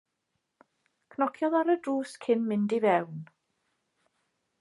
[1.15, 3.21] Cnociodd ar y drws cyn mynd i fewn.